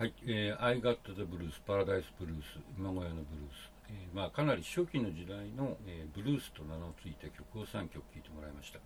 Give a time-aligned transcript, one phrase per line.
[0.00, 8.78] はい、えー、I Got the Blues、パラダイスブルース、今小屋のブルース、えーまあ、かなり初期の時代の、えー、ブルースと名の付いた曲を3曲聴いてもらいました。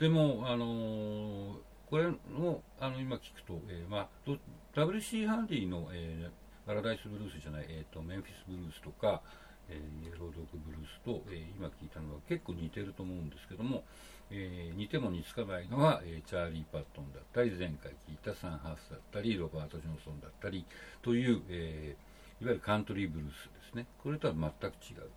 [0.00, 1.56] でも、あのー、
[1.90, 4.30] これをあの今聞くと、えーまあ、
[4.74, 9.20] WC ハンディの、えー、パラダイスブルースじゃない、えーと、メンフィスブルースとか、
[9.68, 13.84] えー、イエロードッグブルースと、えー、今聞いたのは結構似てると思うんですけども、
[14.30, 20.64] えー、似ても似つかないのは、えー、チャーリー・パットンだったり前回聞いたサンハースだったりロバート・ジョンソンだったり
[21.02, 23.86] という、えー、いわゆるカントリーブルースですね。
[24.02, 25.10] これとは全く違う、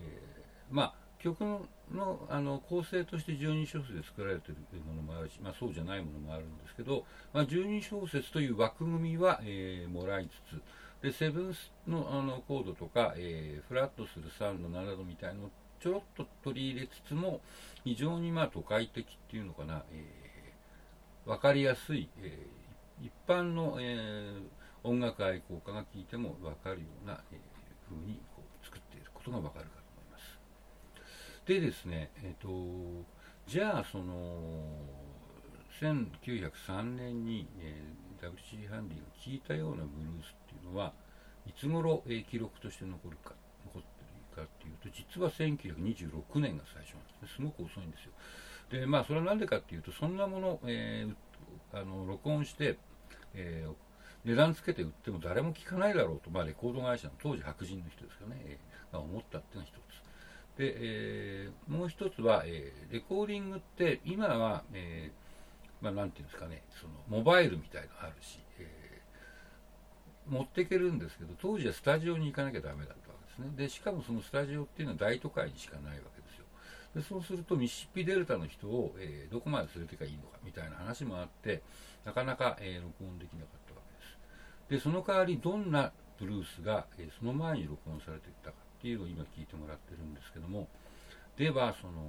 [0.00, 1.40] えー、まあ曲
[1.92, 10.62] のあの構成として12小節で作られているものもあるし、まあ、そうじゃないものもあるんですけど、まあ、12小節という枠組みは、えー、もらいつつ
[11.06, 17.40] でセブンスのあのコードとか、えー、フラットするサウンド7度みたいなのちょろっと取り入れつつも
[17.84, 27.38] 非常にまあ都会的っていうのかな、えー、分かりやすい、えー、一般の、えー、音楽愛好家が聴いても分かるような、えー、
[27.88, 30.40] 風にこう作っていることが分かるかと思います。
[31.46, 33.06] でですね、えーと、
[33.46, 34.40] じゃあその
[35.80, 40.92] 1903年に、えー、WC ハンディが聴いたようなブルースっていうのは
[41.46, 43.34] いつ頃、え、記録として残るか
[43.66, 43.88] 残って
[44.32, 47.28] るかっていうと実は1926年が最初なんですね。
[47.36, 48.12] すごく遅いんですよ。
[48.70, 52.78] でまあそれは何でかっていうとそんなもの,、えー、あの録音して、
[53.34, 53.74] えー、
[54.24, 60.58] 値段つけて売っても誰も聞かないだろうと、まあ、レコード会社の当時白人の人ですかね、えー、が思ったっていうのが一つ。
[60.58, 65.25] で、えー、もう一つは、えー、レコーディングって今は、えー
[65.80, 73.50] まあ、なんていうんですかねそのモバイルみたいのあるし、えー、持っていけるんですけど当時はスタジオに行かなきゃダメだとですね。
[73.56, 76.44] でしかもそのスタジオっていうのは大都会にしかないわけですよ。
[76.94, 81.62] でそうするとミシシッピデルタの人を、えー、どこまで連れていけばいいのかみたいな話もあって
[82.04, 83.80] なかなか、えー、録音できなかったわ
[84.68, 84.80] けです。
[84.80, 90.68] でその代わりどんなブルースが、え、その前に録音されていったかっていうのを今聞いてもらってるんですけども
[91.36, 92.02] ではその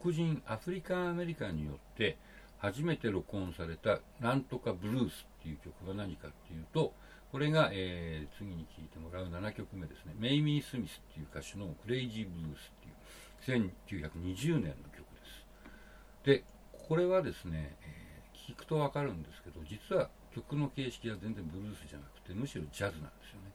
[0.00, 2.18] 黒人アフリカンアメリカンによって
[2.58, 6.92] 初めて録音された「なんとかブルース」っていう曲が何かっていうと
[7.30, 10.14] これが、えー、次に聴いてもらう7曲目ですね。
[10.18, 16.24] メイミー・スミスっていう歌手のクレイジー・ブルースっていう1920年の曲です。
[16.24, 23.52] で、これはですね、えー、聞くとわかるんですけど、実は曲の形式は全然ブルースじゃなくて、むしろジャズなんですよね。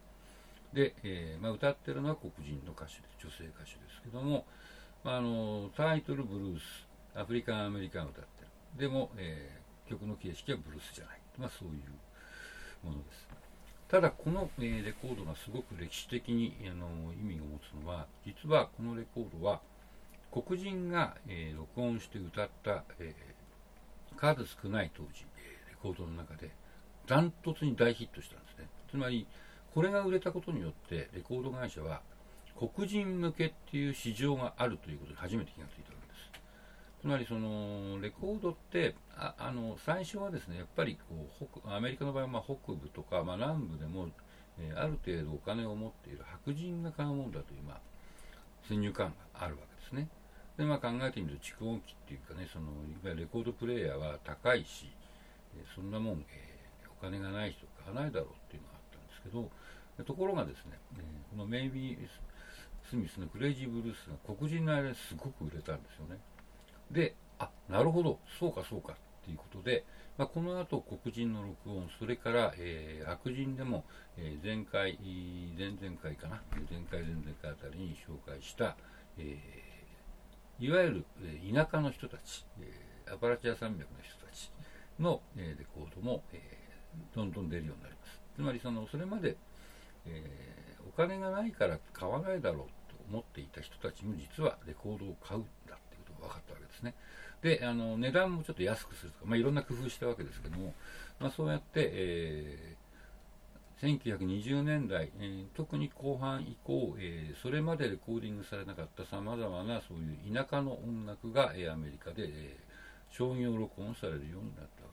[0.73, 4.45] で、えー、まあ、歌ってるのは黒人の歌手で女性歌手ですけども、
[5.03, 8.32] まあ、あのタイトルブルース、アフリカン・アメリカン歌って。
[8.78, 11.19] でも、えー、曲の形式はブルースじゃない。
[11.38, 13.28] まあ、そういうものです。
[13.88, 19.62] ただこの、えー、レコードがすごく歴史的にあの意味を持つのは実はこのレコードは
[20.31, 26.50] 黒人が、えー、録音して歌った、えー、数少ない当時、えレコードの中で
[27.06, 29.28] ダントツに大ヒットしたんですねつまり
[29.75, 32.01] これが売れたことによってレコード会社は
[32.57, 36.02] 黒人向けっていう市場があるということに初めて気がついたわけです
[37.03, 44.07] つまりそのレコードってああの最初はですねやっぱりこう北アメリカの場合はま北部とか、まあ、南部でも、
[44.57, 47.81] えー、ある程度お金を持っている白人が買うものだという、まあ、
[48.69, 50.07] 先入観があるわけですね。
[50.55, 52.71] で、まあ、考えてみると蓄音機っていうかねそのい
[53.03, 54.87] わゆるレコードプレーヤーは高いし、
[55.57, 59.51] え、そんなもん、えー、お金がない人買わないだろうっていうのがあったんですけど
[60.05, 61.97] ところがですね、えー、このメイビー・
[62.89, 66.17] スミスのクレイジーブルースが黒人の間ですごく売れたんですよね。
[66.91, 68.95] で、あなるほど、そうかそうかっ
[69.25, 69.85] ていうことで、
[70.17, 73.83] まあ、この後黒人の録音、それから、えー、白人でも、
[74.17, 74.99] えー、前回、
[75.57, 78.77] 前々回かな、前回、前々回あたりに紹介した、
[79.17, 84.51] えー、いわゆる、えー、田舎の人たち、えー、アパラチア山脈の人たち
[85.00, 88.21] の、えー、レコードも、えー、どんどん出るようになります。
[88.35, 89.35] つまりその、それまで、
[90.05, 96.94] えー、お金がないから買わないだろうと思っていた人たちも実はレコードを買うんだということが分かったわけですね。
[97.41, 100.73] で、あの値段もちょっと安くするとか、まあ、いろんな工夫したわけですけども、
[101.19, 112.57] まあ、そうやって、えー、1920年代、えー、特に後半以降、えー、それまでレコーディングされなかったさまざまなそういう田舎の音楽が、えアメリカで、え
[113.12, 114.89] 商業録音されるようになったわ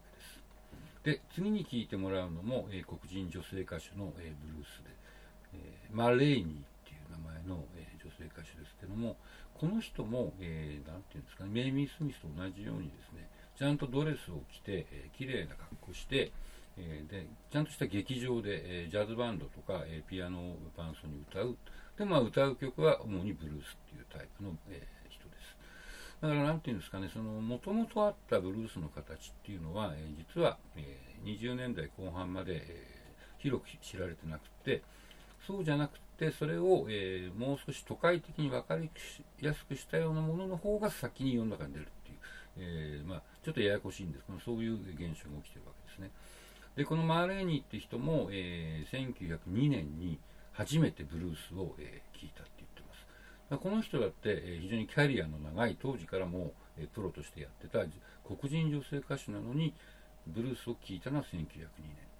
[1.03, 1.21] けです。
[1.21, 4.89] で、次に聴いてもらうのも、え黒人女性歌手の、えブルースで、
[5.53, 6.53] えマレーニーっ
[6.85, 9.17] ていう名前の、え女性歌手ですけども、
[9.57, 16.31] この人も、えー、ていうんですかね、メイミー・スミスと同じようにですね、ちゃんとドレスを着て、えー、綺麗な格好して、
[16.77, 21.57] えー、で、ちゃんとした劇場で、えー、ジャズバンドとか、え、ピアノを伴奏に歌う。
[21.97, 25.57] で、まあ、歌う曲は主にブルースっていうタイプの、え、人です。
[26.21, 33.01] だから、なんていうんですかね、その、もともとあったブルースの形っていうのは、え、実は、え、20年代後半まで、え、
[33.41, 34.83] 広く知られてなくて
[35.45, 38.91] そうじゃなくてそれを、えー、もう少し都会的に分かり
[39.41, 42.17] やすくしたようなものの方が先に世の中に出るっていう、
[42.57, 44.25] えー、まあ、ちょっとややこしいんです。
[44.25, 46.11] けどそういう現象が起きてるわけですね。
[46.75, 50.19] でこのマーレーニーって人も、えー、1902年に
[50.51, 52.81] 初めてブルースを、えー、聞いたって言って
[53.49, 53.63] ます。
[53.63, 57.79] この人だって、え、非常にキャリアの長い当時からも、え、プロとしてやってた
[58.23, 59.73] 黒人女性歌手なのに
[60.27, 62.10] ブルースを聴いたのは1902年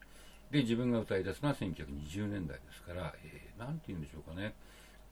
[0.52, 4.44] で自分が歌い出すのは1920年代ですから、えー、て言うんでしょうかね。
[4.44, 4.54] やっ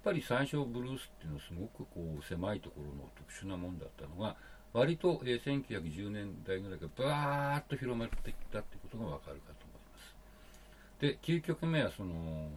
[0.03, 4.35] ぱり最初ブルースっていうのはすごくこう狭いところの特殊なもんだったのが
[4.73, 10.15] 割と、えー、1910年代ぐらいからバーッと広まってきたってことがわかるかと思います。
[10.99, 12.49] で9曲目はその、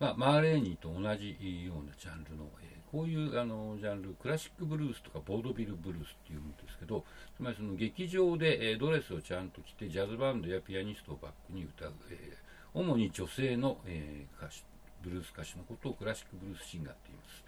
[0.00, 7.04] まあ、マーレーニーと同じようなジャンルの、えこういうあのジャンルクラシックブルースとかボードビルブルースっていうんですけど
[7.36, 14.62] つまりその劇場で、えドレスをちゃんと着てジャズバンドやピアニストをバックに歌う、えー、主に女性の、えー、歌手
[15.02, 17.44] ブルース歌手のことをクラシックブルースシンガーって言います、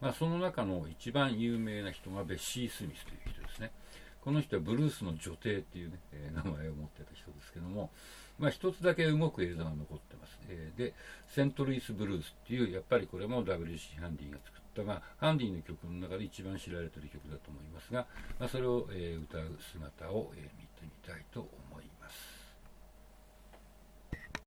[0.00, 3.70] まあ、その中の一番有名な人がベッシー・スミスという人ですね。
[4.24, 7.90] この人はブルースの女帝っていうね、えー、名前を持ってた人ですけども、
[8.38, 10.94] まあ、一つだけ動く映像が残ってます、えー、で
[11.28, 18.06] セントルイス・ブルースっていうやっぱりこれも WC ハンディが作ったまあ、ハンディの曲の中で一番知られている曲だと思いますが、
[18.38, 21.93] まあ、それを、え、歌う姿を、え、見てみたいと思います。